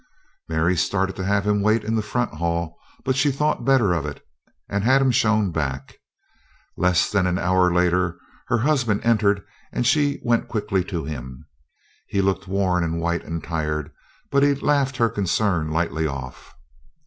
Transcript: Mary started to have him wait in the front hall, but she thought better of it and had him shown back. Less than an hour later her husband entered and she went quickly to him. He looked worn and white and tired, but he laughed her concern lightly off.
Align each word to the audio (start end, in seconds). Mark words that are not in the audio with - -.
Mary 0.49 0.75
started 0.75 1.15
to 1.15 1.23
have 1.23 1.45
him 1.45 1.61
wait 1.61 1.83
in 1.83 1.93
the 1.93 2.01
front 2.01 2.33
hall, 2.33 2.75
but 3.05 3.15
she 3.15 3.31
thought 3.31 3.63
better 3.63 3.93
of 3.93 4.03
it 4.03 4.25
and 4.67 4.83
had 4.83 4.99
him 4.99 5.11
shown 5.11 5.51
back. 5.51 5.99
Less 6.75 7.11
than 7.11 7.27
an 7.27 7.37
hour 7.37 7.71
later 7.71 8.17
her 8.47 8.57
husband 8.57 8.99
entered 9.03 9.43
and 9.71 9.85
she 9.85 10.19
went 10.23 10.47
quickly 10.47 10.83
to 10.85 11.05
him. 11.05 11.45
He 12.07 12.19
looked 12.19 12.47
worn 12.47 12.83
and 12.83 12.99
white 12.99 13.23
and 13.23 13.43
tired, 13.43 13.91
but 14.31 14.41
he 14.41 14.55
laughed 14.55 14.97
her 14.97 15.07
concern 15.07 15.69
lightly 15.69 16.07
off. 16.07 16.55